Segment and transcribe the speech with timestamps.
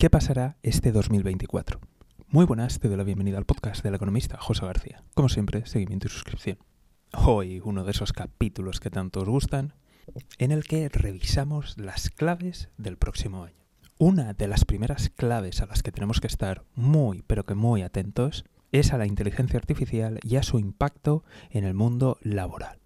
[0.00, 1.80] ¿Qué pasará este 2024?
[2.28, 5.02] Muy buenas, te doy la bienvenida al podcast del economista José García.
[5.14, 6.58] Como siempre, seguimiento y suscripción.
[7.12, 9.74] Hoy uno de esos capítulos que tanto os gustan,
[10.38, 13.56] en el que revisamos las claves del próximo año.
[13.98, 17.82] Una de las primeras claves a las que tenemos que estar muy, pero que muy
[17.82, 22.78] atentos, es a la inteligencia artificial y a su impacto en el mundo laboral.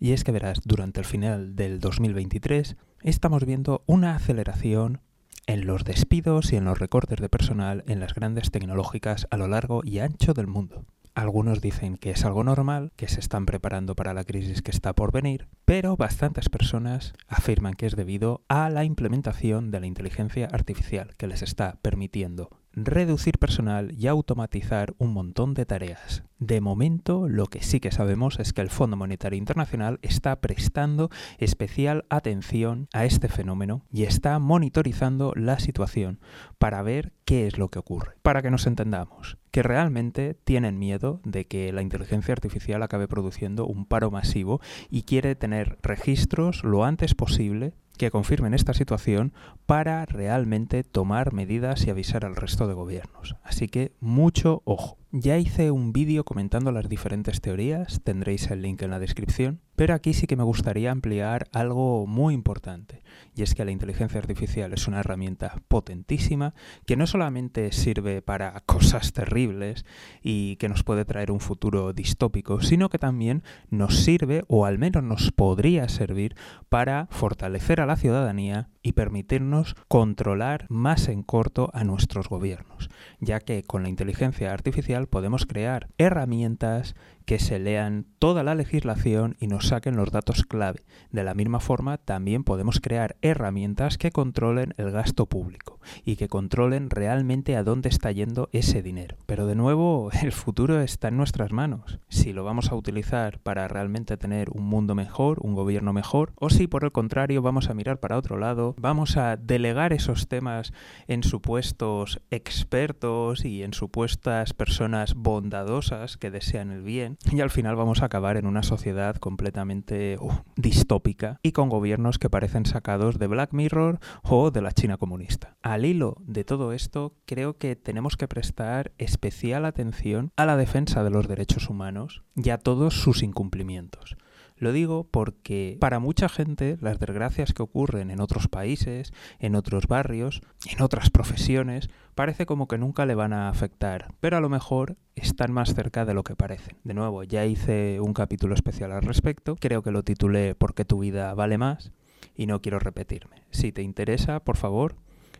[0.00, 5.02] Y es que verás, durante el final del 2023 estamos viendo una aceleración
[5.46, 9.48] en los despidos y en los recortes de personal en las grandes tecnológicas a lo
[9.48, 10.84] largo y ancho del mundo.
[11.14, 14.94] Algunos dicen que es algo normal, que se están preparando para la crisis que está
[14.94, 20.48] por venir, pero bastantes personas afirman que es debido a la implementación de la inteligencia
[20.50, 26.24] artificial que les está permitiendo reducir personal y automatizar un montón de tareas.
[26.38, 31.10] De momento, lo que sí que sabemos es que el Fondo Monetario Internacional está prestando
[31.38, 36.20] especial atención a este fenómeno y está monitorizando la situación
[36.58, 38.16] para ver qué es lo que ocurre.
[38.22, 43.66] Para que nos entendamos, que realmente tienen miedo de que la inteligencia artificial acabe produciendo
[43.66, 49.32] un paro masivo y quiere tener registros lo antes posible que confirmen esta situación
[49.66, 53.36] para realmente tomar medidas y avisar al resto de gobiernos.
[53.42, 54.98] Así que mucho ojo.
[55.16, 59.94] Ya hice un vídeo comentando las diferentes teorías, tendréis el link en la descripción, pero
[59.94, 64.72] aquí sí que me gustaría ampliar algo muy importante, y es que la inteligencia artificial
[64.72, 66.52] es una herramienta potentísima
[66.84, 69.84] que no solamente sirve para cosas terribles
[70.20, 74.78] y que nos puede traer un futuro distópico, sino que también nos sirve, o al
[74.78, 76.34] menos nos podría servir,
[76.68, 83.40] para fortalecer a la ciudadanía y permitirnos controlar más en corto a nuestros gobiernos, ya
[83.40, 86.94] que con la inteligencia artificial podemos crear herramientas
[87.24, 90.84] que se lean toda la legislación y nos saquen los datos clave.
[91.10, 96.28] De la misma forma, también podemos crear herramientas que controlen el gasto público y que
[96.28, 99.16] controlen realmente a dónde está yendo ese dinero.
[99.26, 101.98] Pero de nuevo, el futuro está en nuestras manos.
[102.08, 106.50] Si lo vamos a utilizar para realmente tener un mundo mejor, un gobierno mejor, o
[106.50, 110.72] si por el contrario vamos a mirar para otro lado, vamos a delegar esos temas
[111.06, 117.76] en supuestos expertos y en supuestas personas bondadosas que desean el bien, y al final
[117.76, 120.18] vamos a acabar en una sociedad completamente
[120.56, 125.56] distópica y con gobiernos que parecen sacados de Black Mirror o de la China comunista.
[125.62, 131.04] Al hilo de todo esto, creo que tenemos que prestar especial atención a la defensa
[131.04, 134.16] de los derechos humanos y a todos sus incumplimientos.
[134.56, 139.88] Lo digo porque para mucha gente las desgracias que ocurren en otros países, en otros
[139.88, 144.48] barrios, en otras profesiones, parece como que nunca le van a afectar, pero a lo
[144.48, 146.76] mejor están más cerca de lo que parecen.
[146.84, 151.00] De nuevo, ya hice un capítulo especial al respecto, creo que lo titulé Porque tu
[151.00, 151.92] vida vale más
[152.36, 153.42] y no quiero repetirme.
[153.50, 154.96] Si te interesa, por favor,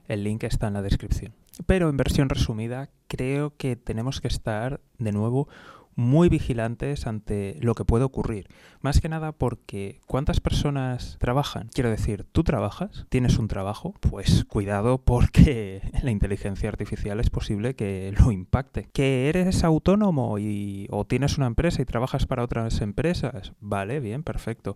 [0.08, 1.34] el link está en la descripción.
[1.66, 5.48] Pero en versión resumida, creo que tenemos que estar de nuevo
[5.96, 8.48] muy vigilantes ante lo que puede ocurrir.
[8.80, 11.68] Más que nada porque ¿cuántas personas trabajan?
[11.72, 13.06] Quiero decir, ¿tú trabajas?
[13.08, 13.94] ¿Tienes un trabajo?
[14.00, 18.88] Pues cuidado porque la inteligencia artificial es posible que lo impacte.
[18.92, 23.52] ¿Que eres autónomo y, o tienes una empresa y trabajas para otras empresas?
[23.60, 24.74] Vale, bien, perfecto.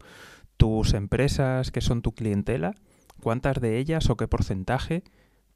[0.57, 2.75] ¿Tus empresas que son tu clientela?
[3.23, 5.03] ¿Cuántas de ellas o qué porcentaje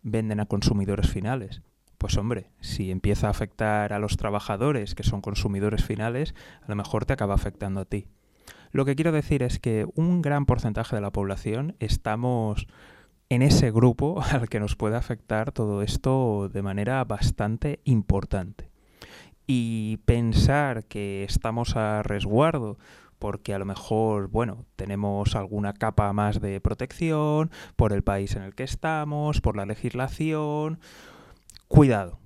[0.03, 1.63] venden a consumidores finales?
[2.03, 6.75] Pues hombre, si empieza a afectar a los trabajadores que son consumidores finales, a lo
[6.75, 8.09] mejor te acaba afectando a ti.
[8.73, 12.67] Lo que quiero decir es que un gran porcentaje de la población estamos
[13.29, 18.69] en ese grupo al que nos puede afectar todo esto de manera bastante importante.
[19.47, 22.79] Y pensar que estamos a resguardo
[23.21, 28.43] porque a lo mejor, bueno, tenemos alguna capa más de protección por el país en
[28.43, 30.81] el que estamos, por la legislación,
[31.73, 32.19] Cuidado,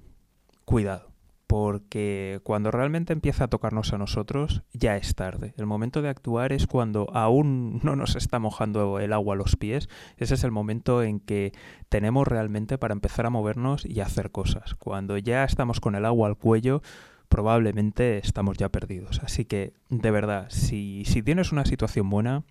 [0.64, 1.12] cuidado,
[1.46, 5.54] porque cuando realmente empieza a tocarnos a nosotros, ya es tarde.
[5.56, 9.54] El momento de actuar es cuando aún no nos está mojando el agua a los
[9.54, 9.88] pies.
[10.16, 11.52] Ese es el momento en que
[11.88, 14.74] tenemos realmente para empezar a movernos y hacer cosas.
[14.74, 16.82] Cuando ya estamos con el agua al cuello,
[17.28, 19.20] probablemente estamos ya perdidos.
[19.22, 22.42] Así que, de verdad, si, si tienes una situación buena,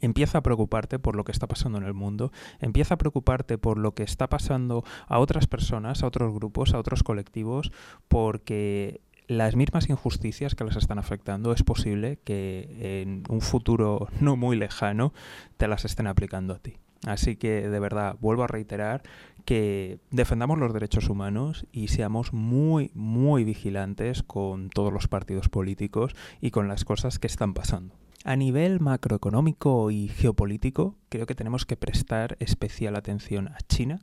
[0.00, 3.78] empieza a preocuparte por lo que está pasando en el mundo, empieza a preocuparte por
[3.78, 7.72] lo que está pasando a otras personas, a otros grupos, a otros colectivos,
[8.08, 14.36] porque las mismas injusticias que las están afectando es posible que en un futuro no
[14.36, 15.12] muy lejano
[15.56, 16.76] te las estén aplicando a ti.
[17.06, 19.02] Así que de verdad vuelvo a reiterar
[19.44, 26.16] que defendamos los derechos humanos y seamos muy, muy vigilantes con todos los partidos políticos
[26.40, 27.94] y con las cosas que están pasando.
[28.24, 34.00] A nivel macroeconómico y geopolítico, creo que tenemos que prestar especial atención a China,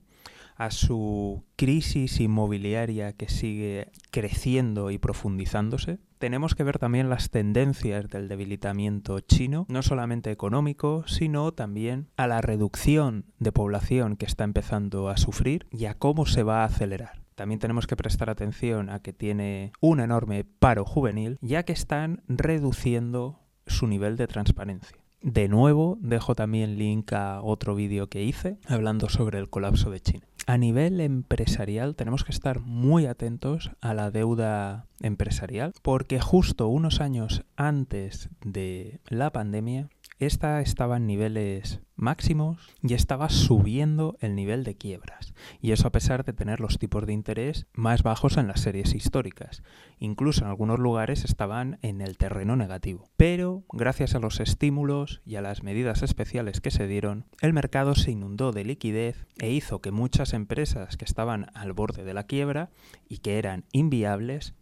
[0.55, 5.99] a su crisis inmobiliaria que sigue creciendo y profundizándose.
[6.17, 12.27] Tenemos que ver también las tendencias del debilitamiento chino, no solamente económico, sino también a
[12.27, 16.65] la reducción de población que está empezando a sufrir y a cómo se va a
[16.65, 17.21] acelerar.
[17.35, 22.23] También tenemos que prestar atención a que tiene un enorme paro juvenil, ya que están
[22.29, 24.97] reduciendo su nivel de transparencia.
[25.21, 29.99] De nuevo, dejo también link a otro vídeo que hice hablando sobre el colapso de
[29.99, 30.27] China.
[30.45, 37.01] A nivel empresarial tenemos que estar muy atentos a la deuda empresarial porque justo unos
[37.01, 39.89] años antes de la pandemia
[40.19, 45.33] esta estaba en niveles máximos y estaba subiendo el nivel de quiebras.
[45.61, 48.95] Y eso a pesar de tener los tipos de interés más bajos en las series
[48.95, 49.63] históricas.
[49.99, 53.09] Incluso en algunos lugares estaban en el terreno negativo.
[53.17, 57.95] Pero gracias a los estímulos y a las medidas especiales que se dieron, el mercado
[57.95, 62.23] se inundó de liquidez e hizo que muchas empresas que estaban al borde de la
[62.23, 62.69] quiebra
[63.09, 64.53] y que eran inviables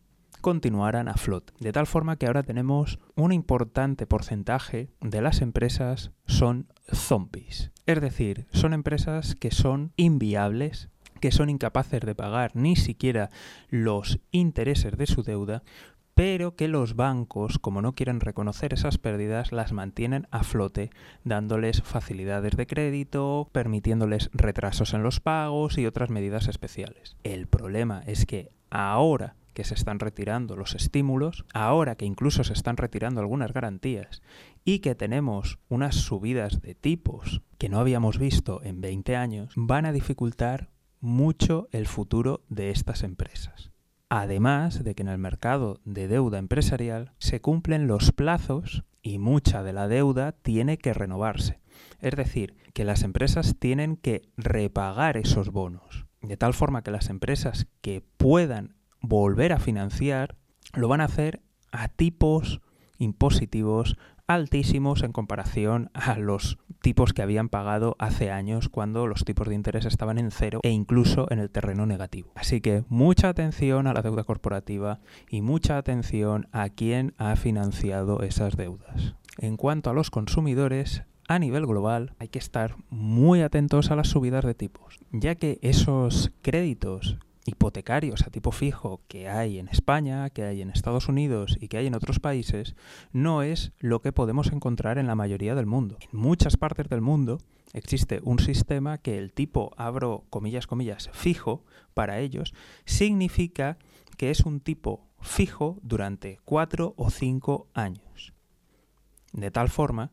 [0.44, 1.54] continuaran a flote.
[1.62, 7.72] De tal forma que ahora tenemos un importante porcentaje de las empresas son zombies.
[7.86, 10.90] Es decir, son empresas que son inviables
[11.22, 13.30] que son incapaces de pagar ni siquiera
[13.70, 15.64] los intereses de su deuda,
[16.16, 20.90] pero que los bancos, como no quieren reconocer esas pérdidas, las mantienen a flote,
[21.24, 27.16] dándoles facilidades de crédito, permitiéndoles retrasos en los pagos y otras medidas especiales.
[27.24, 32.54] El problema es que ahora que se están retirando los estímulos, ahora que incluso se
[32.54, 34.22] están retirando algunas garantías
[34.66, 39.86] y que tenemos unas subidas de tipos que no habíamos visto en 20 años, van
[39.86, 40.70] a dificultar
[41.00, 43.72] mucho el futuro de estas empresas.
[44.10, 49.64] Además de que en el mercado de deuda empresarial se cumplen los plazos y mucha
[49.64, 51.60] de la deuda tiene que renovarse.
[52.00, 56.06] Es decir, que las empresas tienen que repagar esos bonos.
[56.22, 60.36] De tal forma que las empresas que puedan volver a financiar,
[60.74, 61.42] lo van a hacer
[61.72, 62.62] a tipos
[62.98, 69.48] impositivos altísimos en comparación a los tipos que habían pagado hace años cuando los tipos
[69.48, 72.32] de interés estaban en cero e incluso en el terreno negativo.
[72.36, 78.22] Así que mucha atención a la deuda corporativa y mucha atención a quién ha financiado
[78.22, 79.16] esas deudas.
[79.38, 84.08] En cuanto a los consumidores, a nivel global hay que estar muy atentos a las
[84.08, 90.30] subidas de tipos, ya que esos créditos hipotecarios a tipo fijo que hay en España,
[90.30, 92.76] que hay en Estados Unidos y que hay en otros países,
[93.12, 95.98] no es lo que podemos encontrar en la mayoría del mundo.
[96.12, 97.40] En muchas partes del mundo
[97.74, 101.64] existe un sistema que el tipo, abro comillas, comillas, fijo
[101.94, 102.54] para ellos,
[102.86, 103.78] significa
[104.18, 108.34] que es un tipo fijo durante cuatro o cinco años.
[109.32, 110.12] De tal forma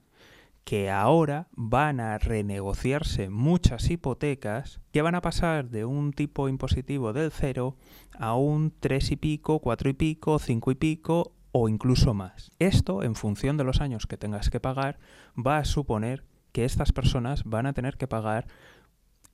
[0.65, 7.13] que ahora van a renegociarse muchas hipotecas que van a pasar de un tipo impositivo
[7.13, 7.77] del cero
[8.19, 12.53] a un tres y pico, cuatro y pico, cinco y pico o incluso más.
[12.59, 14.99] Esto, en función de los años que tengas que pagar,
[15.37, 18.47] va a suponer que estas personas van a tener que pagar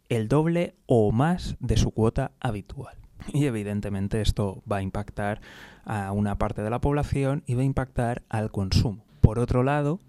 [0.08, 2.96] el doble o más de su cuota habitual.
[3.32, 5.40] Y evidentemente esto va a impactar
[5.84, 9.04] a una parte de la población y va a impactar al consumo.
[9.20, 10.00] Por otro lado,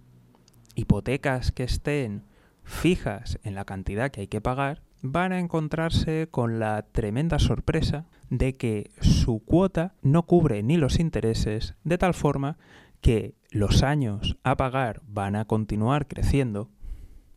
[0.78, 2.24] hipotecas que estén
[2.64, 8.06] fijas en la cantidad que hay que pagar, van a encontrarse con la tremenda sorpresa
[8.30, 12.58] de que su cuota no cubre ni los intereses, de tal forma
[13.02, 16.70] que los años a pagar van a continuar creciendo.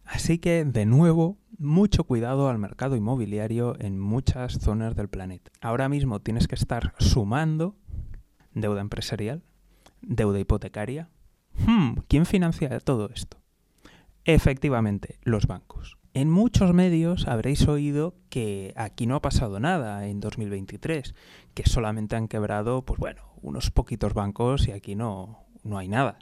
[0.04, 5.50] Así que, de nuevo, mucho cuidado al mercado inmobiliario en muchas zonas del planeta.
[5.60, 7.76] Ahora mismo tienes que estar sumando
[8.52, 9.42] deuda empresarial,
[10.02, 11.08] deuda hipotecaria,
[11.66, 13.38] Hmm, ¿quién financia todo esto?
[14.24, 15.98] Efectivamente, los bancos.
[16.12, 21.14] En muchos medios habréis oído que aquí no ha pasado nada en 2023,
[21.54, 26.18] que solamente han quebrado, pues bueno, unos poquitos bancos y aquí no, no hay nada.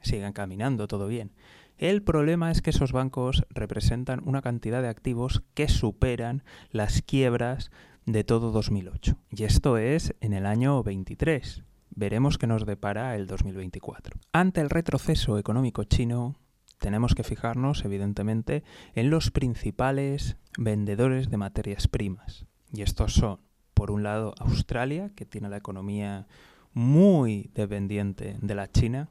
[0.00, 1.32] Sigan caminando, todo bien.
[1.76, 7.72] El problema es que esos bancos representan una cantidad de activos que superan las quiebras
[8.06, 9.16] de todo 2008.
[9.30, 11.64] Y esto es en el año 23.
[11.94, 14.18] Veremos qué nos depara el 2024.
[14.32, 16.36] Ante el retroceso económico chino,
[16.78, 22.46] tenemos que fijarnos, evidentemente, en los principales vendedores de materias primas.
[22.72, 23.40] Y estos son,
[23.74, 26.26] por un lado, Australia, que tiene la economía
[26.72, 29.10] muy dependiente de la China.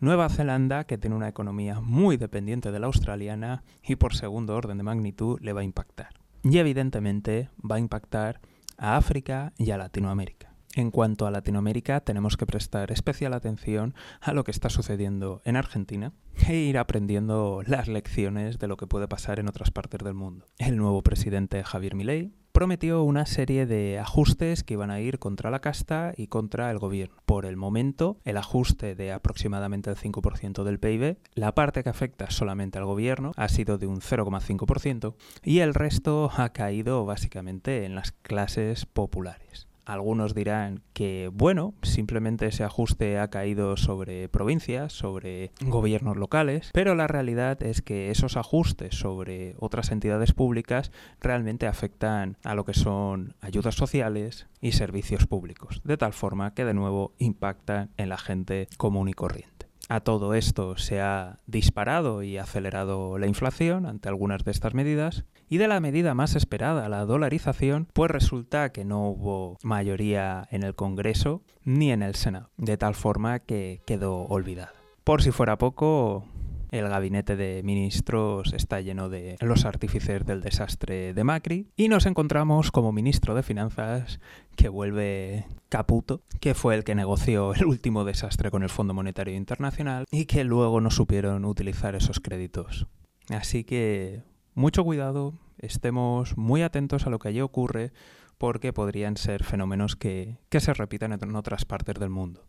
[0.00, 4.76] Nueva Zelanda, que tiene una economía muy dependiente de la australiana y por segundo orden
[4.76, 6.10] de magnitud le va a impactar.
[6.44, 8.40] Y evidentemente va a impactar
[8.76, 10.57] a África y a Latinoamérica.
[10.78, 15.56] En cuanto a Latinoamérica, tenemos que prestar especial atención a lo que está sucediendo en
[15.56, 16.12] Argentina
[16.46, 20.46] e ir aprendiendo las lecciones de lo que puede pasar en otras partes del mundo.
[20.56, 25.50] El nuevo presidente Javier Milei prometió una serie de ajustes que iban a ir contra
[25.50, 27.16] la casta y contra el gobierno.
[27.26, 32.30] Por el momento, el ajuste de aproximadamente el 5% del PIB, la parte que afecta
[32.30, 37.96] solamente al gobierno ha sido de un 0,5% y el resto ha caído básicamente en
[37.96, 39.67] las clases populares.
[39.88, 46.94] Algunos dirán que, bueno, simplemente ese ajuste ha caído sobre provincias, sobre gobiernos locales, pero
[46.94, 50.92] la realidad es que esos ajustes sobre otras entidades públicas
[51.22, 56.66] realmente afectan a lo que son ayudas sociales y servicios públicos, de tal forma que
[56.66, 59.68] de nuevo impactan en la gente común y corriente.
[59.88, 65.24] A todo esto se ha disparado y acelerado la inflación ante algunas de estas medidas
[65.48, 70.62] y de la medida más esperada, la dolarización, pues resulta que no hubo mayoría en
[70.62, 74.72] el Congreso ni en el Senado, de tal forma que quedó olvidada.
[75.04, 76.26] Por si fuera poco,
[76.70, 82.06] el gabinete de ministros está lleno de los artífices del desastre de Macri y nos
[82.06, 84.20] encontramos como ministro de Finanzas
[84.56, 89.34] que vuelve Caputo, que fue el que negoció el último desastre con el Fondo Monetario
[89.34, 92.86] Internacional y que luego no supieron utilizar esos créditos.
[93.30, 94.22] Así que
[94.58, 97.92] mucho cuidado, estemos muy atentos a lo que allí ocurre
[98.38, 102.44] porque podrían ser fenómenos que, que se repitan en otras partes del mundo.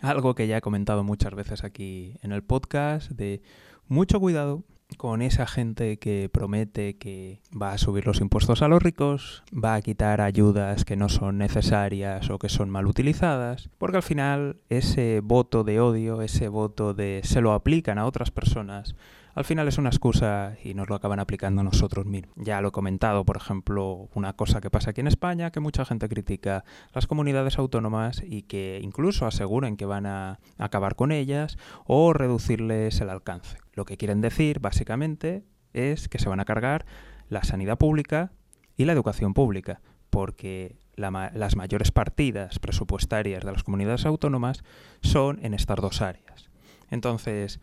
[0.00, 3.42] Algo que ya he comentado muchas veces aquí en el podcast, de
[3.88, 4.62] mucho cuidado
[4.96, 9.74] con esa gente que promete que va a subir los impuestos a los ricos, va
[9.74, 14.60] a quitar ayudas que no son necesarias o que son mal utilizadas, porque al final
[14.68, 18.94] ese voto de odio, ese voto de se lo aplican a otras personas,
[19.38, 22.34] al final es una excusa y nos lo acaban aplicando nosotros mismos.
[22.38, 25.84] Ya lo he comentado, por ejemplo, una cosa que pasa aquí en España, que mucha
[25.84, 31.56] gente critica las comunidades autónomas y que incluso aseguran que van a acabar con ellas
[31.86, 33.58] o reducirles el alcance.
[33.74, 36.84] Lo que quieren decir, básicamente, es que se van a cargar
[37.28, 38.32] la sanidad pública
[38.76, 39.80] y la educación pública,
[40.10, 44.64] porque las mayores partidas presupuestarias de las comunidades autónomas
[45.00, 46.50] son en estas dos áreas.
[46.90, 47.60] Entonces,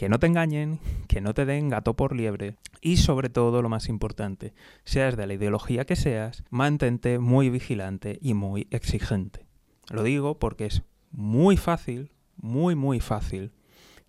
[0.00, 3.68] que no te engañen, que no te den gato por liebre y sobre todo lo
[3.68, 9.44] más importante, seas de la ideología que seas, mantente muy vigilante y muy exigente.
[9.90, 13.52] Lo digo porque es muy fácil, muy muy fácil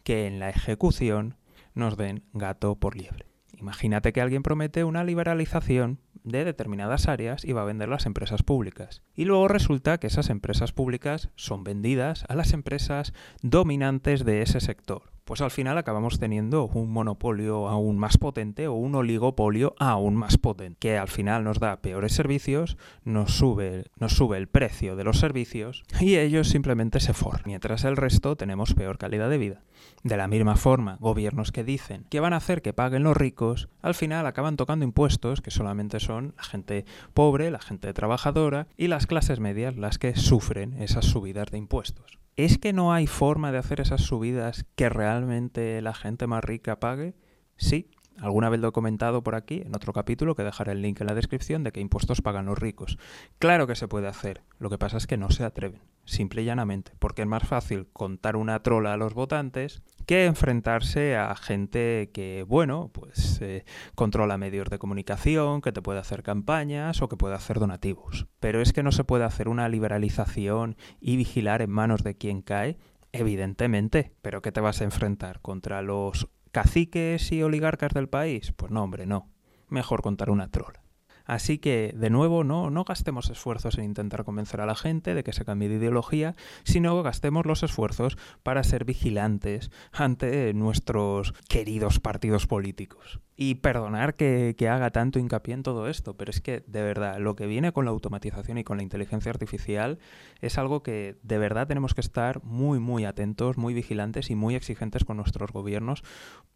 [0.06, 1.36] que en la ejecución
[1.74, 3.26] nos den gato por liebre.
[3.58, 8.44] Imagínate que alguien promete una liberalización de determinadas áreas y va a vender las empresas
[8.44, 9.02] públicas.
[9.14, 14.62] Y luego resulta que esas empresas públicas son vendidas a las empresas dominantes de ese
[14.62, 20.16] sector pues al final acabamos teniendo un monopolio aún más potente o un oligopolio aún
[20.16, 24.96] más potente, que al final nos da peores servicios, nos sube, nos sube el precio
[24.96, 29.38] de los servicios y ellos simplemente se forran, mientras el resto tenemos peor calidad de
[29.38, 29.62] vida.
[30.04, 33.70] De la misma forma, gobiernos que dicen que van a hacer que paguen los ricos,
[33.82, 38.88] al final acaban tocando impuestos que solamente son la gente pobre, la gente trabajadora y
[38.88, 42.21] las clases medias las que sufren esas subidas de impuestos.
[42.36, 46.80] ¿Es que no hay forma de hacer esas subidas que realmente la gente más rica
[46.80, 47.14] pague?
[47.58, 51.02] Sí, alguna vez lo he comentado por aquí en otro capítulo que dejaré el link
[51.02, 52.98] en la descripción de que impuestos pagan los ricos.
[53.40, 56.46] Claro que se puede hacer, lo que pasa es que no se atreven simple y
[56.46, 62.10] llanamente, porque es más fácil contar una trola a los votantes que enfrentarse a gente
[62.14, 63.66] que, bueno, pues eh,
[63.96, 68.28] controla medios de comunicación, que te puede hacer campañas o que puede hacer donativos.
[68.40, 72.42] Pero es que no se puede hacer una liberalización y vigilar en manos de quien
[72.42, 72.78] cae,
[73.12, 74.12] evidentemente.
[74.22, 75.40] Pero ¿qué te vas a enfrentar?
[75.42, 78.54] ¿Contra los caciques y oligarcas del país?
[78.56, 79.30] Pues no, hombre, no.
[79.70, 80.82] Mejor contar una trola.
[81.26, 85.24] Así que, de nuevo, no, no gastemos esfuerzos en intentar convencer a la gente de
[85.24, 92.00] que se cambie de ideología, sino gastemos los esfuerzos para ser vigilantes ante nuestros queridos
[92.00, 93.20] partidos políticos.
[93.44, 97.36] Y perdonar que, haga tanto hincapié en todo esto, pero es que de verdad lo
[97.36, 99.98] que viene con la automatización y con la inteligencia artificial
[100.42, 104.54] es algo que de verdad tenemos que estar muy, muy atentos, muy vigilantes y muy
[104.54, 106.04] exigentes con nuestros gobiernos,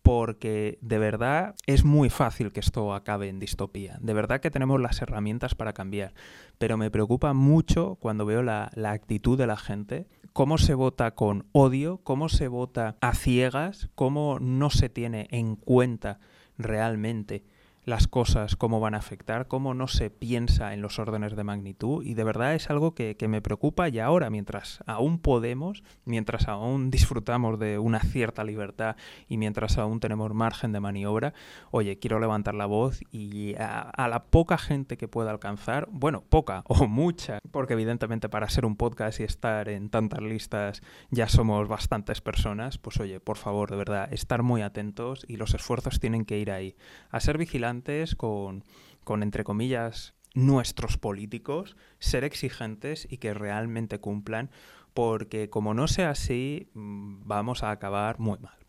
[0.03, 3.97] porque de verdad es muy fácil que esto acabe en distopía.
[3.99, 6.13] De verdad que tenemos las herramientas para cambiar,
[6.59, 11.15] pero me preocupa mucho cuando veo la, la actitud de la gente cómo se vota
[11.15, 16.19] con odio, cómo se vota a ciegas, cómo no se tiene en cuenta
[16.57, 17.43] realmente
[17.85, 22.03] las cosas, cómo van a afectar, cómo no se piensa en los órdenes de magnitud
[22.03, 26.91] y de verdad es algo que, me preocupa y ahora, mientras aún podemos, mientras aún
[26.91, 28.95] disfrutamos de una cierta libertad
[29.27, 31.33] y mientras aún tenemos margen de maniobra,
[31.71, 36.23] oye, quiero levantar la voz y a, a la poca gente que pueda alcanzar, bueno,
[36.27, 41.27] poca o mucha, porque evidentemente para ser un podcast y estar en tantas listas ya
[41.27, 45.99] somos bastantes personas, pues oye, por favor, de verdad, estar muy atentos y los esfuerzos
[45.99, 46.75] tienen que ir ahí,
[47.09, 47.74] a ser vigilantes
[48.15, 48.63] con,
[49.03, 54.51] con entre comillas, nuestros políticos, ser exigentes y que realmente cumplan,
[54.93, 58.64] porque como no sea así, mm, vamos a acabar muy mal.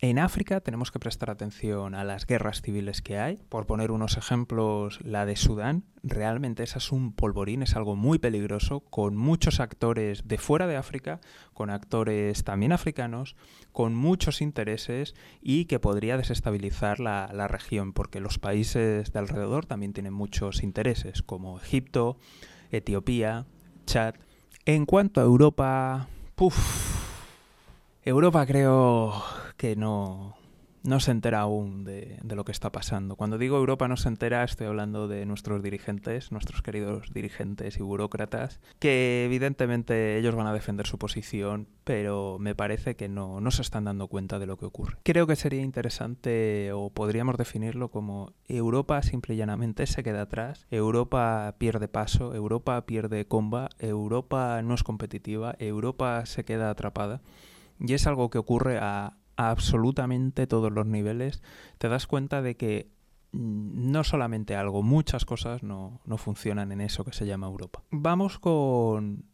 [0.00, 3.38] En África tenemos que prestar atención a las guerras civiles que hay.
[3.48, 8.18] Por poner unos ejemplos, la de Sudán, realmente esa es un polvorín, es algo muy
[8.18, 11.20] peligroso, con muchos actores de fuera de África,
[11.54, 13.36] con actores también africanos,
[13.72, 19.94] con muchos intereses y que podría desestabilizar la, región, porque los países de alrededor también
[19.94, 22.18] tienen muchos intereses, como Egipto,
[22.70, 23.46] Etiopía,
[23.86, 24.16] Chad.
[24.66, 27.06] En cuanto a Europa, puff,
[28.02, 29.14] Europa creo
[29.56, 30.36] que no,
[30.86, 33.16] no se entera aún de, lo que está pasando.
[33.16, 37.82] Cuando digo Europa no se entera, estoy hablando de nuestros dirigentes, nuestros queridos dirigentes y
[37.82, 43.50] burócratas, que evidentemente ellos van a defender su posición, pero me parece que no, no
[43.50, 44.98] se están dando cuenta de lo que ocurre.
[45.02, 50.66] Creo que sería interesante, o podríamos definirlo como Europa simple y llanamente se queda atrás,
[50.70, 57.20] Europa pierde paso, Europa pierde comba, Europa no es competitiva, Europa se queda atrapada.
[57.78, 61.42] Y es algo que ocurre a, absolutamente todos los niveles,
[61.78, 62.90] te das cuenta de que
[63.32, 67.82] mm, no solamente algo, muchas cosas no, funcionan en eso que se llama Europa.
[67.90, 69.24] Vamos con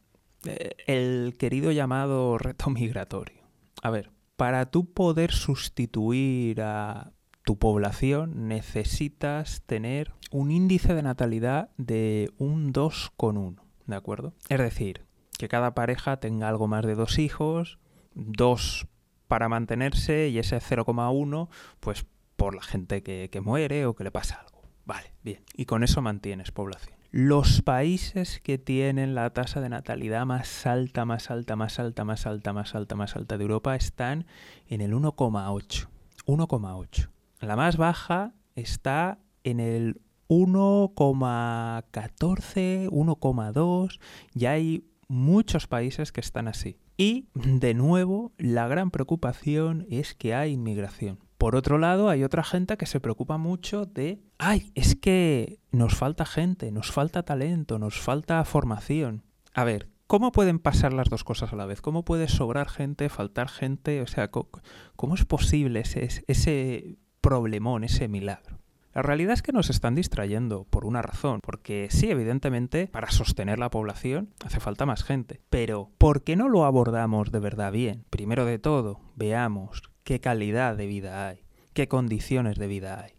[0.45, 3.43] eh, el querido llamado reto migratorio.
[3.83, 7.13] A ver, para tú poder sustituir a
[7.45, 13.57] tu población necesitas tener un índice de natalidad de un 2,1,
[13.87, 14.33] ¿de acuerdo?
[14.49, 15.05] Es decir,
[15.39, 17.79] que cada pareja tenga algo más de dos hijos,
[18.15, 18.87] dos
[19.33, 21.49] para mantenerse y ese 0,1
[21.81, 22.05] pues
[22.37, 24.61] por la gente que, muere o que le pasa algo.
[24.85, 25.41] Vale, bien.
[25.55, 26.99] Y con eso mantienes población.
[27.11, 32.27] Los países que tienen la tasa de natalidad más alta, más alta, más alta, más
[32.27, 34.27] alta, más alta, más alta de Europa están
[34.67, 35.89] en el 1,8.
[36.27, 37.09] 1,8.
[37.41, 43.99] La más baja está en el 1,14, 1,2.
[44.35, 46.77] Ya hay muchos países que están así.
[47.03, 51.19] Y, de nuevo, la gran preocupación es que hay inmigración.
[51.37, 55.97] Por otro lado, hay otra gente que se preocupa mucho de, ay, es que nos
[55.97, 59.25] falta gente, nos falta talento, nos falta formación.
[59.53, 61.81] A ver, ¿cómo pueden pasar las dos cosas a la vez?
[61.81, 64.01] ¿Cómo puede sobrar gente, faltar gente?
[64.01, 68.62] O sea, ¿cómo es posible ese, ese problemón, ese milagro?
[68.95, 73.59] La realidad es que nos están distrayendo por una razón, porque sí, evidentemente, para sostener
[73.59, 78.05] la población hace falta más gente, pero ¿por qué no lo abordamos de verdad bien?
[78.11, 83.13] Primero de todo, veamos qué calidad de vida hay, qué condiciones de vida hay.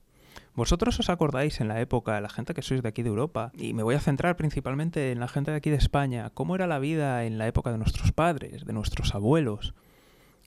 [0.53, 3.73] Vosotros os acordáis en la época, la gente que sois de aquí de Europa, y
[3.73, 6.77] me voy a centrar principalmente en la gente de aquí de España, cómo era la
[6.77, 9.73] vida en la época de nuestros padres, de nuestros abuelos.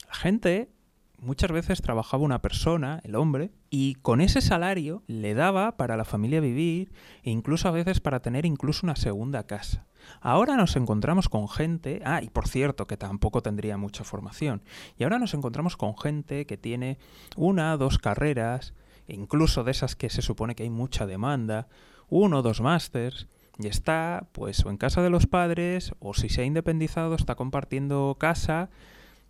[0.06, 0.70] La gente
[1.18, 6.04] muchas veces trabajaba una persona, el hombre, y con ese salario le daba para la
[6.04, 9.86] familia vivir e incluso a veces para tener incluso una segunda casa.
[10.20, 14.62] Ahora nos encontramos con gente, ah, y por cierto, que tampoco tendría mucha formación,
[14.98, 16.98] y ahora nos encontramos con gente que tiene
[17.36, 18.74] una, dos carreras,
[19.08, 21.68] incluso de esas que se supone que hay mucha demanda,
[22.08, 23.26] uno o dos másters,
[23.58, 27.36] y está pues o en casa de los padres o si se ha independizado está
[27.36, 28.68] compartiendo casa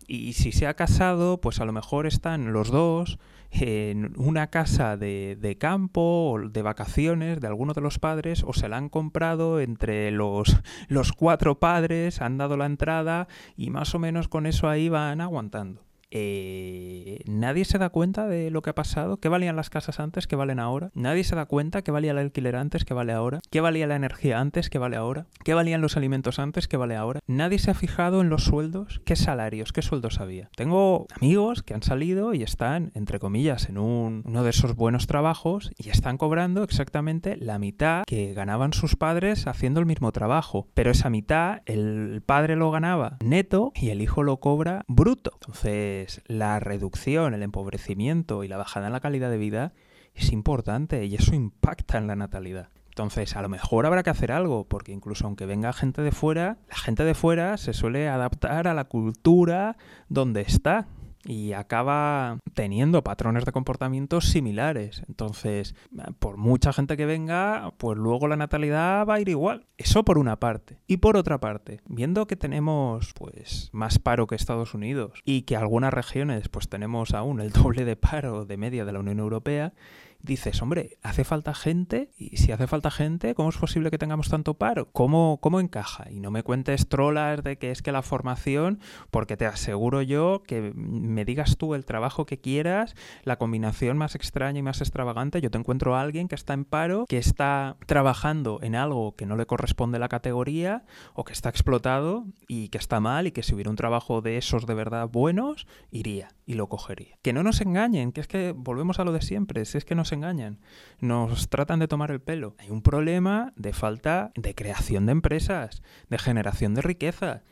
[0.07, 3.19] y si se ha casado, pues a lo mejor están los dos
[3.51, 8.53] en una casa de, de, campo o de vacaciones de alguno de los padres o
[8.53, 13.95] se la han comprado entre los, los cuatro padres, han dado la entrada y más
[13.95, 15.86] o menos con eso ahí van aguantando.
[16.11, 20.27] Eh, nadie se da cuenta de lo que ha pasado, qué valían las casas antes,
[20.27, 20.91] qué valen ahora.
[20.93, 23.39] Nadie se da cuenta qué valía el alquiler antes, qué vale ahora.
[23.49, 25.27] Qué valía la energía antes, qué vale ahora.
[25.43, 27.19] Qué valían los alimentos antes, qué vale ahora.
[27.27, 30.49] Nadie se ha fijado en los sueldos, qué salarios, qué sueldos había.
[30.55, 35.07] Tengo amigos que han salido y están, entre comillas, en un, uno de esos buenos
[35.07, 40.67] trabajos y están cobrando exactamente la mitad que ganaban sus padres haciendo el mismo trabajo.
[40.73, 45.31] Pero esa mitad, el padre lo ganaba neto y el hijo lo cobra bruto.
[45.33, 45.96] Entonces,
[46.27, 49.73] la reducción, el empobrecimiento y la bajada en la calidad de vida
[50.13, 52.69] es importante y eso impacta en la natalidad.
[52.89, 56.57] Entonces, a lo mejor habrá que hacer algo, porque incluso aunque venga gente de fuera,
[56.67, 59.77] la gente de fuera se suele adaptar a la cultura
[60.09, 60.87] donde está.
[61.25, 65.03] Y acaba teniendo patrones de comportamiento similares.
[65.07, 65.75] Entonces,
[66.19, 69.65] por mucha gente que venga, pues luego la natalidad va a ir igual.
[69.77, 70.79] Eso por una parte.
[70.87, 75.55] Y por otra parte, viendo que tenemos pues más paro que Estados Unidos y que
[75.55, 79.73] algunas regiones pues tenemos aún el doble de paro de media de la Unión Europea,
[80.21, 84.29] dices, hombre, hace falta gente y si hace falta gente, ¿cómo es posible que tengamos
[84.29, 84.89] tanto paro?
[84.91, 86.09] ¿Cómo, cómo encaja?
[86.11, 88.79] Y no me cuentes trolas de que es que la formación,
[89.11, 94.15] porque te aseguro yo que me digas tú el trabajo que quieras, la combinación más
[94.15, 97.77] extraña y más extravagante, yo te encuentro a alguien que está en paro, que está
[97.85, 102.77] trabajando en algo que no le corresponde la categoría o que está explotado y que
[102.77, 106.53] está mal y que si hubiera un trabajo de esos de verdad buenos, iría y
[106.53, 107.17] lo cogería.
[107.21, 109.95] Que no nos engañen, que es que volvemos a lo de siempre, si es que
[109.95, 110.59] nos engañan,
[110.99, 112.55] nos tratan de tomar el pelo.
[112.59, 117.43] Hay un problema de falta de creación de empresas, de generación de riqueza.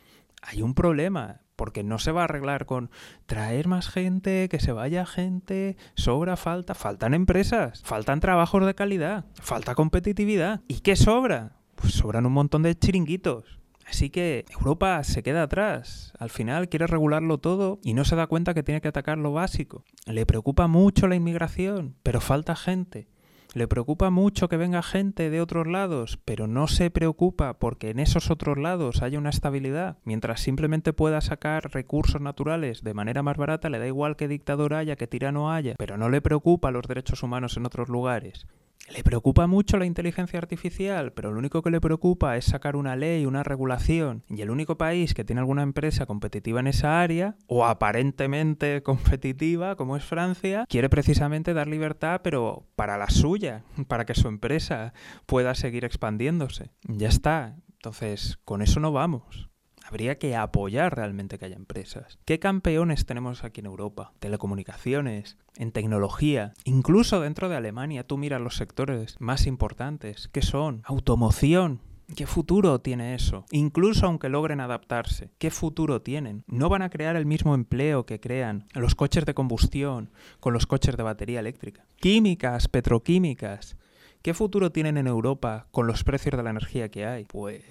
[0.41, 2.89] Hay un problema, porque no se va a arreglar con
[3.25, 9.25] traer más gente, que se vaya gente, sobra, falta, faltan empresas, faltan trabajos de calidad,
[9.41, 10.61] falta competitividad.
[10.67, 11.53] ¿Y qué sobra?
[11.75, 13.59] Pues sobran un montón de chiringuitos.
[13.85, 16.11] Así que Europa se queda atrás.
[16.17, 19.31] Al final quiere regularlo todo y no se da cuenta que tiene que atacar lo
[19.31, 19.83] básico.
[20.05, 23.07] Le preocupa mucho la inmigración, pero falta gente.
[23.55, 27.99] Le preocupa mucho que venga gente de otros lados, pero no se preocupa porque en
[27.99, 29.97] esos otros lados haya una estabilidad.
[30.03, 34.73] Mientras simplemente pueda sacar recursos naturales de manera más barata, le da igual que dictador
[34.73, 38.45] haya, que tirano haya, pero no le preocupa los derechos humanos en otros lugares.
[38.87, 42.95] Le preocupa mucho la inteligencia artificial, pero lo único que le preocupa es sacar una
[42.95, 47.35] ley, una regulación, y el único país que tiene alguna empresa competitiva en esa área,
[47.47, 54.05] o aparentemente competitiva, como es Francia, quiere precisamente dar libertad, pero para la suya, para
[54.05, 54.93] que su empresa
[55.25, 56.69] pueda seguir expandiéndose.
[56.87, 57.55] Ya está.
[57.73, 59.49] Entonces, con eso no vamos.
[59.87, 62.17] Habría que apoyar realmente que haya empresas.
[62.25, 64.13] ¿Qué campeones tenemos aquí en Europa?
[64.19, 70.81] Telecomunicaciones, en tecnología, incluso dentro de Alemania, tú miras los sectores más importantes, ¿qué son?
[70.85, 71.81] Automoción,
[72.15, 73.45] ¿Qué futuro tiene eso?
[73.51, 76.43] Incluso aunque logren adaptarse, ¿qué futuro tienen?
[76.47, 80.67] No van a crear el mismo empleo que crean los coches de combustión con los
[80.67, 81.85] coches de batería eléctrica.
[81.99, 83.75] Químicas, petroquímicas.
[84.25, 87.25] ¿Qué futuro tienen en Europa con los precios de la energía que hay?
[87.25, 87.61] Pues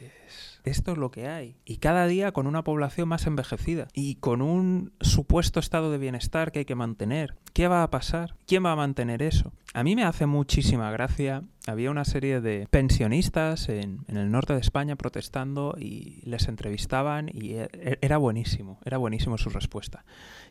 [0.62, 1.56] esto es lo que hay.
[1.64, 6.52] Y cada día con una población más envejecida y con un supuesto estado de bienestar
[6.52, 7.34] que hay que mantener.
[7.54, 8.36] ¿Qué va a pasar?
[8.46, 9.52] ¿Quién va a mantener eso?
[9.72, 11.42] A mí me hace muchísima gracia.
[11.66, 17.30] Había una serie de pensionistas en, en el norte de España protestando y les entrevistaban
[17.34, 20.04] y e, e, era buenísimo, era buenísimo su respuesta.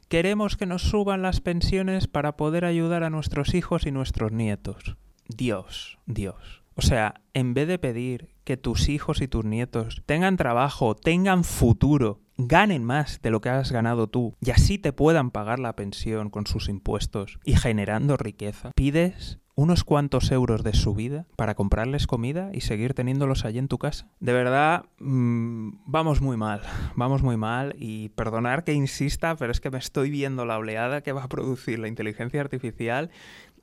[0.09, 4.97] Queremos que nos suban las pensiones para poder ayudar a nuestros hijos y nuestros nietos.
[5.27, 6.63] Dios, Dios.
[6.75, 11.43] O sea, en vez de pedir que tus hijos y tus nietos tengan trabajo, tengan
[11.43, 15.75] futuro, ganen más de lo que has ganado tú y así te puedan pagar la
[15.75, 21.55] pensión con sus impuestos y generando riqueza, pides unos cuantos euros de su vida para
[21.55, 24.07] comprarles comida y seguir teniéndolos allí en tu casa.
[24.19, 26.61] De verdad, mmm, vamos muy mal,
[26.95, 31.01] vamos muy mal y perdonar que insista, pero es que me estoy viendo la oleada
[31.01, 33.11] que va a producir la inteligencia artificial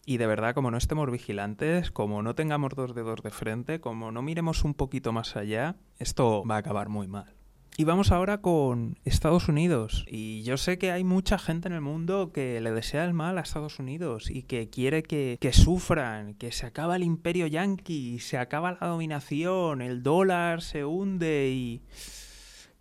[0.06, 4.10] y de verdad, como no estemos vigilantes, como no tengamos dos dedos de frente, como
[4.10, 7.39] no miremos un poquito más allá, esto va a acabar muy mal.
[7.80, 10.04] Y vamos ahora con Estados Unidos.
[10.06, 13.38] Y yo sé que hay mucha gente en el mundo que le desea el mal
[13.38, 18.18] a Estados Unidos y que quiere que, que sufran, que se acaba el imperio yanqui,
[18.18, 21.82] se acaba la dominación, el dólar se hunde y...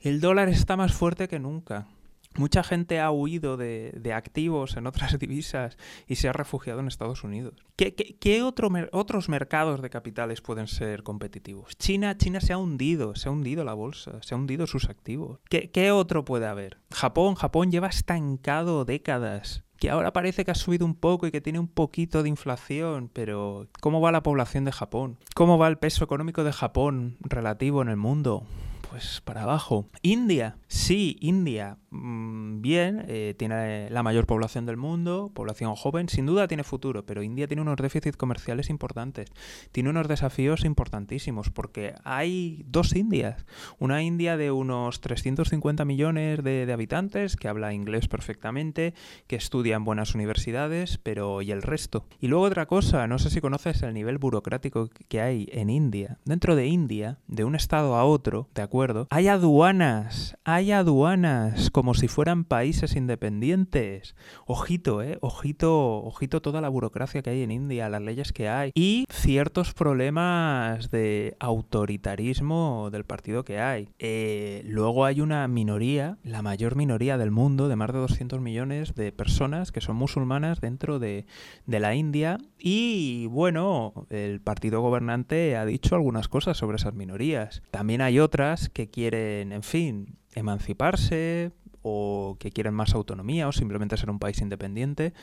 [0.02, 1.88] El dólar está más fuerte que nunca.
[2.36, 7.24] Mucha gente ha huido de, activos en otras divisas y se ha refugiado en Estados
[7.24, 7.56] Unidos.
[7.76, 11.78] ¿Qué, otro otros mercados de capitales pueden ser competitivos?
[11.78, 15.40] China, China se ha hundido, se ha hundido la bolsa, se ha hundido sus activos.
[15.50, 16.78] ¿Qué, qué otro puede haber?
[16.92, 21.42] Japón, Japón lleva estancado décadas que ahora parece que ha subido un poco y que
[21.42, 25.18] tiene un poquito de inflación, pero ¿cómo va la población de Japón?
[25.36, 28.46] ¿Cómo va el peso económico de Japón relativo en el mundo?
[28.90, 29.88] Pues para abajo.
[30.02, 36.26] India, sí, India, mm, bien, eh, tiene la mayor población del mundo, población joven, sin
[36.26, 39.30] duda tiene futuro, pero India tiene unos déficits comerciales importantes,
[39.72, 43.46] tiene unos desafíos importantísimos, porque hay dos Indias,
[43.78, 48.96] una India de unos 350 millones de, habitantes, que habla inglés perfectamente,
[49.28, 52.06] que estudia en buenas universidades, pero ¿y el resto?
[52.20, 56.18] Y luego otra cosa, no sé si conoces el nivel burocrático que hay en India.
[56.26, 58.79] Dentro de India, de un estado a otro, de acuerdo
[59.10, 64.16] hay aduanas, hay aduanas como si fueran países independientes.
[64.46, 68.72] Ojito, eh, ojito, ojito toda la burocracia que hay en India, las leyes que hay
[68.76, 73.90] y ciertos problemas de autoritarismo del partido que hay.
[74.00, 78.96] Eh, luego hay una minoría, la mayor minoría del mundo, de más de 200 millones
[78.96, 81.26] de personas que son musulmanas dentro de,
[81.66, 87.62] de la India y bueno, el partido gobernante ha dicho algunas cosas sobre esas minorías.
[87.72, 91.52] También hay otras que quieren, en fin, emanciparse
[91.82, 95.14] o que quieren más autonomía o simplemente ser un país independiente.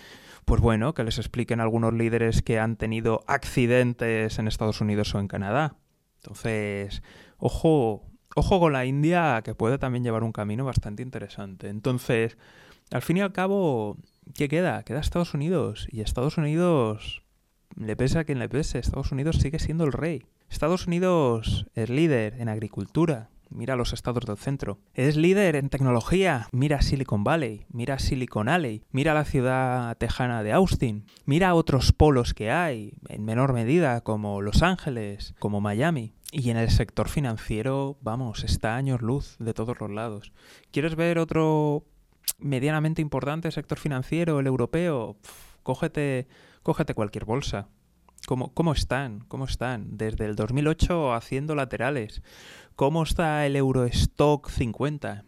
[0.44, 5.20] Pues bueno, que les expliquen algunos líderes que han tenido accidentes en Estados Unidos o
[5.20, 5.76] en Canadá.
[6.22, 7.02] Entonces,
[7.38, 8.04] ojo,
[8.34, 11.68] ojo con la India, que puede también llevar un camino bastante interesante.
[11.68, 12.36] Entonces,
[12.90, 13.96] al fin y al cabo,
[14.34, 14.82] ¿qué queda?
[14.82, 15.88] Queda Estados Unidos.
[15.90, 17.22] Y Estados Unidos,
[17.76, 20.24] le pese a quien le pese, Estados Unidos sigue siendo el rey.
[20.48, 24.78] Estados Unidos es líder en agricultura, mira los estados del centro.
[24.94, 30.52] Es líder en tecnología, mira Silicon Valley, mira Silicon Alley, mira la ciudad tejana de
[30.52, 36.12] Austin, mira otros polos que hay, en menor medida, como Los Ángeles, como Miami.
[36.32, 40.32] Y en el sector financiero, vamos, está años luz de todos los lados.
[40.72, 41.84] ¿Quieres ver otro
[42.38, 45.16] medianamente importante sector financiero, el europeo?
[45.66, 46.28] cógete,
[46.62, 47.68] cógete cualquier bolsa.
[48.26, 49.24] ¿Cómo, ¿Cómo están?
[49.26, 49.96] ¿Cómo están?
[49.96, 52.22] Desde el 2008 haciendo laterales.
[52.76, 55.24] ¿Cómo está el Eurostock 50?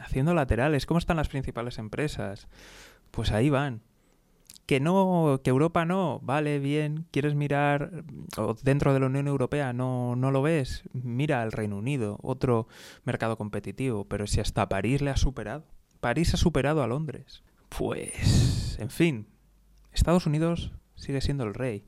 [0.00, 0.86] Haciendo laterales.
[0.86, 2.46] ¿Cómo están las principales empresas?
[3.10, 3.82] Pues ahí van.
[4.66, 8.04] Que no, que Europa no, vale, bien, quieres mirar
[8.38, 12.66] o dentro de la Unión Europea, no, no lo ves, mira al Reino Unido, otro
[13.02, 15.64] mercado competitivo, pero si hasta París le ha superado.
[16.00, 17.42] París ha superado a Londres.
[17.68, 19.26] Pues, en fin,
[19.92, 21.84] Estados Unidos sigue siendo el rey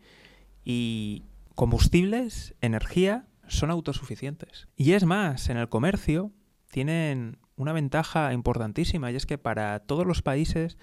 [0.64, 1.22] y
[1.54, 4.68] combustibles, energía, son autosuficientes.
[4.76, 6.32] Y es más, en el comercio
[6.70, 10.76] tienen una ventaja importantísima y es que para todos los países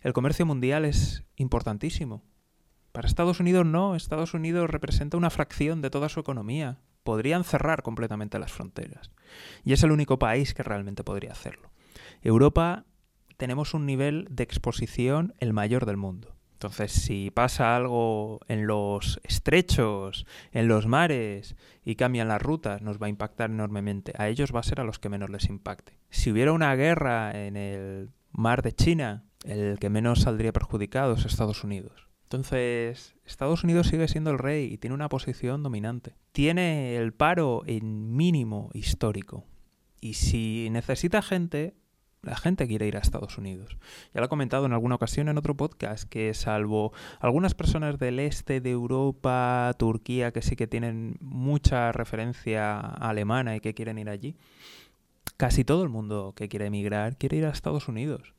[0.00, 2.22] el comercio mundial es importantísimo.
[2.92, 6.78] Para Estados Unidos no, Estados Unidos representa una fracción de toda su economía.
[7.04, 9.10] Podrían cerrar completamente las fronteras.
[9.64, 11.70] Y es el único país que realmente podría hacerlo.
[12.22, 12.86] Europa
[13.36, 16.35] tenemos un nivel de exposición el mayor del mundo.
[16.56, 22.96] Entonces, si pasa algo en los estrechos, en los mares y cambian las rutas, nos
[22.96, 24.14] va a impactar enormemente.
[24.16, 25.98] A ellos va a ser a los que menos les impacte.
[26.08, 31.26] Si hubiera una guerra en el mar de China, el que menos saldría perjudicado es
[31.26, 32.08] Estados Unidos.
[32.22, 36.14] Entonces, Estados Unidos sigue siendo el rey y tiene una posición dominante.
[36.32, 39.44] Tiene el paro en mínimo histórico.
[40.00, 41.74] Y si necesita gente,
[42.26, 43.78] la gente quiere ir a Estados Unidos.
[44.12, 48.18] Ya lo he comentado en alguna ocasión en otro podcast, que salvo algunas personas del
[48.18, 54.08] este de Europa, Turquía, que sí que tienen mucha referencia alemana y que quieren ir
[54.08, 54.36] allí,
[55.36, 58.34] casi todo el mundo que quiere emigrar quiere ir a Estados Unidos.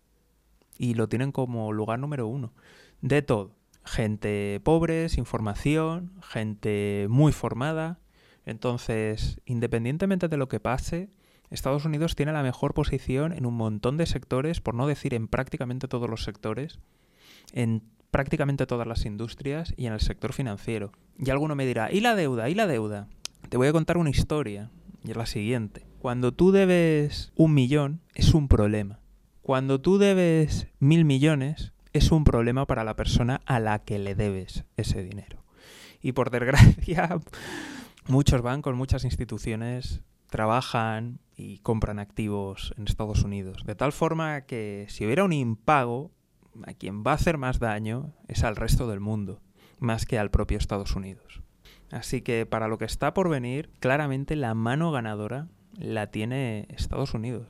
[0.78, 2.54] Y lo tienen como lugar número uno.
[3.02, 3.56] De todo.
[3.86, 8.00] Gente pobre, sin formación, gente muy formada.
[8.45, 11.10] Entonces, independientemente de lo que pase,
[11.49, 15.27] Estados Unidos tiene la mejor posición en un montón de sectores, por no decir en
[15.27, 16.79] prácticamente todos los sectores,
[17.53, 20.91] en prácticamente todas las industrias y en el sector financiero.
[21.17, 22.49] Y alguno me dirá, ¿y la deuda?
[22.49, 23.07] ¿Y la deuda?
[23.49, 24.69] Te voy a contar una historia,
[25.03, 25.86] y es la siguiente.
[25.99, 28.99] Cuando tú debes un millón, es un problema.
[29.41, 34.15] Cuando tú debes mil millones, es un problema para la persona a la que le
[34.15, 35.43] debes ese dinero.
[36.01, 37.19] Y por desgracia,
[38.07, 43.63] muchos bancos, muchas instituciones trabajan y compran activos en Estados Unidos.
[43.65, 46.11] De tal forma que si hubiera un impago,
[46.65, 49.41] a quien va a hacer más daño es al resto del mundo,
[49.79, 51.41] más que al propio Estados Unidos.
[51.91, 57.13] Así que para lo que está por venir, claramente la mano ganadora la tiene Estados
[57.13, 57.47] Unidos.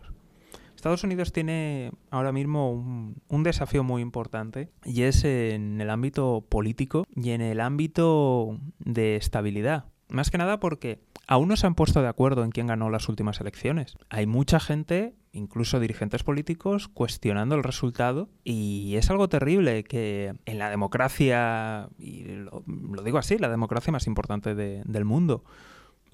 [0.75, 7.03] Estados Unidos tiene ahora mismo un, desafío muy importante y es en el ámbito político
[7.15, 9.85] y en el ámbito de estabilidad.
[10.10, 13.10] Más que nada porque aún no se han puesto de acuerdo en quién ganó las
[13.10, 13.98] últimas elecciones.
[14.10, 20.60] Hay mucha gente, incluso dirigentes políticos, cuestionando el resultado y es algo terrible que en
[20.60, 22.63] la democracia, y lo,
[23.04, 25.43] digo así, la democracia más importante del mundo,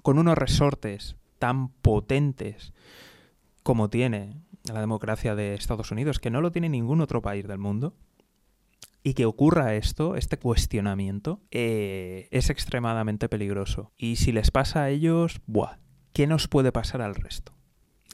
[0.01, 2.73] con unos resortes tan potentes
[3.61, 7.59] como tiene la democracia de Estados Unidos, que no lo tiene ningún otro país del
[7.59, 7.93] mundo,
[9.03, 13.91] y que ocurra esto, este cuestionamiento, eh, es extremadamente peligroso.
[13.97, 15.77] Y si les pasa a ellos, ¡buah!
[16.13, 17.53] ¿Qué nos puede pasar al resto?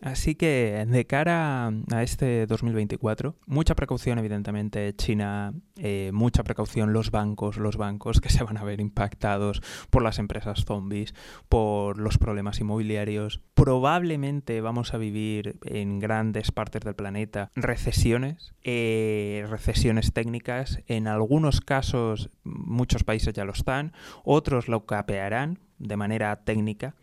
[0.02, 7.12] Así que de cara a este 2024, mucha precaución evidentemente China, eh, mucha precaución los
[7.12, 11.14] bancos, los bancos que se van a ver impactados por las empresas zombies,
[11.50, 13.42] por los problemas inmobiliarios.
[13.56, 20.80] Probablemente vamos a vivir en grandes partes del planeta recesiones, eh, recesiones técnicas.
[20.88, 23.92] En algunos casos muchos países ya lo están,
[24.24, 26.96] otros lo capearán de manera técnica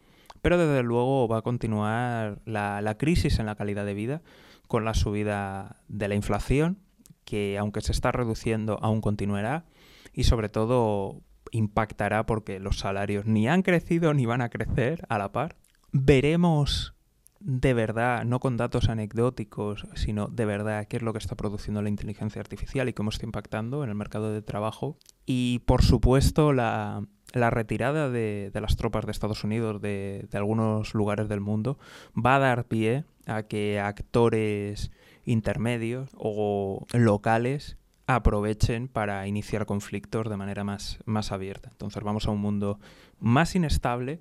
[0.43, 4.23] pero desde luego va a continuar la, crisis en la calidad de vida
[4.69, 6.79] con la subida de la inflación,
[7.25, 9.65] que aunque se está reduciendo aún continuará
[10.13, 11.23] y sobre todo
[11.53, 15.57] impactará porque los salarios ni han crecido ni van a crecer a la par.
[15.93, 16.97] Veremos
[17.41, 21.83] de verdad, no con datos anecdóticos, sino de verdad qué es lo que está produciendo
[21.83, 24.99] la inteligencia artificial y cómo está impactando en el mercado de trabajo.
[25.27, 31.29] Y por supuesto la, la retirada de, las tropas de Estados Unidos de, algunos lugares
[31.29, 31.79] del mundo
[32.17, 34.91] va a dar pie a que actores
[35.25, 41.69] intermedios o locales aprovechen para iniciar conflictos de manera más, más abierta.
[41.73, 42.79] Entonces vamos a un mundo
[43.19, 44.21] más inestable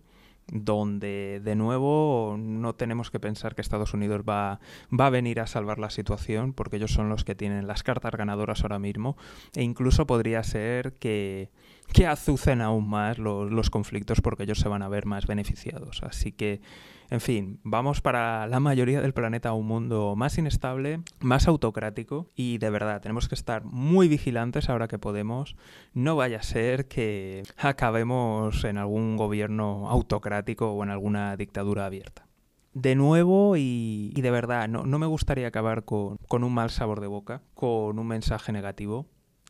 [0.51, 4.59] donde de nuevo no tenemos que pensar que Estados Unidos va,
[4.91, 8.11] va, a venir a salvar la situación porque ellos son los que tienen las cartas
[8.11, 9.17] ganadoras ahora mismo
[9.55, 11.49] e incluso podría ser que,
[11.93, 16.01] que azucen aún más los, conflictos porque ellos se van a ver más beneficiados.
[16.03, 16.61] Así que
[17.09, 22.31] en fin, vamos para la mayoría del planeta a un mundo más inestable, más autocrático
[22.35, 25.55] y de verdad tenemos que estar muy vigilantes ahora que podemos.
[25.93, 32.27] No vaya a ser que acabemos en algún gobierno autocrático o en alguna dictadura abierta.
[32.73, 37.41] De nuevo y, de verdad, no, me gustaría acabar con un mal sabor de boca,
[37.53, 39.05] con un mensaje negativo,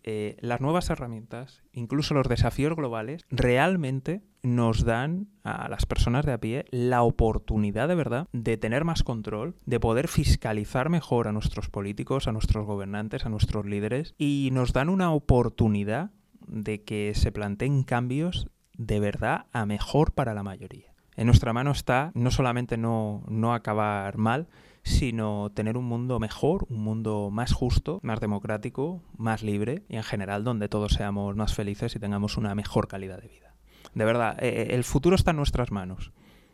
[0.08, 6.34] eh, las nuevas herramientas, incluso los desafíos globales, realmente nos dan a las personas de
[6.34, 11.32] a pie la oportunidad de verdad de tener más control, de poder fiscalizar mejor a
[11.32, 16.12] nuestros políticos, a nuestros gobernantes, a nuestros líderes y nos dan una oportunidad
[16.46, 20.94] de que se planteen cambios de verdad a mejor para la mayoría.
[21.16, 24.50] En nuestra mano está no solamente no, no acabar mal,
[24.86, 30.04] sino tener un mundo mejor, un mundo más justo, más democrático, más libre y en
[30.04, 33.56] general donde todos seamos más felices y tengamos una mejor calidad de vida.
[33.96, 36.12] De verdad, eh, eh, el futuro está en nuestras manos.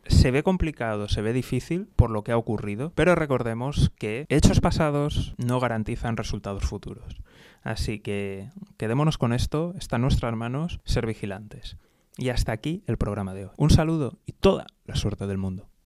[0.08, 4.62] Se ve complicado, se ve difícil por lo que ha ocurrido, pero recordemos que hechos
[4.62, 7.22] pasados no garantizan resultados futuros.
[7.63, 11.78] Así que quedémonos con esto, está en nuestras manos ser vigilantes.
[12.17, 13.52] Y hasta aquí el programa de hoy.
[13.58, 15.70] Un saludo y toda la suerte del mundo.